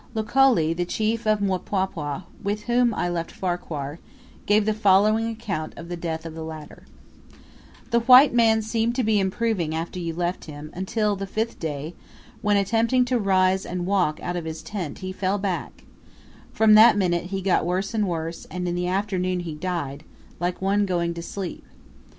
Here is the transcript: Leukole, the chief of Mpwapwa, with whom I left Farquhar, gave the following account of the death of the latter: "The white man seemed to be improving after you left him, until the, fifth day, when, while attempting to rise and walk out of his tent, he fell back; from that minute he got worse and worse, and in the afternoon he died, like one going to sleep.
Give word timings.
Leukole, 0.15 0.75
the 0.75 0.83
chief 0.83 1.27
of 1.27 1.41
Mpwapwa, 1.41 2.23
with 2.41 2.63
whom 2.63 2.91
I 2.95 3.07
left 3.07 3.29
Farquhar, 3.31 3.99
gave 4.47 4.65
the 4.65 4.73
following 4.73 5.27
account 5.27 5.73
of 5.77 5.89
the 5.89 5.95
death 5.95 6.25
of 6.25 6.33
the 6.33 6.43
latter: 6.43 6.85
"The 7.91 7.99
white 7.99 8.33
man 8.33 8.63
seemed 8.63 8.95
to 8.95 9.03
be 9.03 9.19
improving 9.19 9.75
after 9.75 9.99
you 9.99 10.15
left 10.15 10.45
him, 10.45 10.71
until 10.73 11.15
the, 11.15 11.27
fifth 11.27 11.59
day, 11.59 11.93
when, 12.41 12.55
while 12.55 12.63
attempting 12.63 13.05
to 13.05 13.19
rise 13.19 13.63
and 13.63 13.85
walk 13.85 14.19
out 14.23 14.35
of 14.35 14.45
his 14.45 14.63
tent, 14.63 14.97
he 15.05 15.11
fell 15.11 15.37
back; 15.37 15.83
from 16.51 16.73
that 16.73 16.97
minute 16.97 17.25
he 17.25 17.39
got 17.39 17.63
worse 17.63 17.93
and 17.93 18.07
worse, 18.07 18.45
and 18.49 18.67
in 18.67 18.73
the 18.73 18.87
afternoon 18.87 19.41
he 19.41 19.53
died, 19.53 20.03
like 20.39 20.63
one 20.63 20.87
going 20.87 21.13
to 21.13 21.21
sleep. 21.21 21.63